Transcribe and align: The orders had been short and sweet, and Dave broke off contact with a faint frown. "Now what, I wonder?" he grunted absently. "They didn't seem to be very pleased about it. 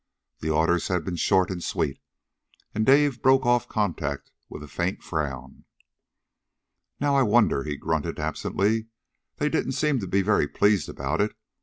The 0.39 0.49
orders 0.49 0.87
had 0.87 1.05
been 1.05 1.15
short 1.15 1.51
and 1.51 1.63
sweet, 1.63 1.99
and 2.73 2.87
Dave 2.87 3.21
broke 3.21 3.45
off 3.45 3.69
contact 3.69 4.31
with 4.49 4.63
a 4.63 4.67
faint 4.67 5.03
frown. 5.03 5.65
"Now 6.99 7.13
what, 7.13 7.19
I 7.19 7.21
wonder?" 7.21 7.63
he 7.65 7.77
grunted 7.77 8.17
absently. 8.19 8.87
"They 9.37 9.47
didn't 9.47 9.73
seem 9.73 9.99
to 9.99 10.07
be 10.07 10.23
very 10.23 10.47
pleased 10.47 10.89
about 10.89 11.21
it. 11.21 11.35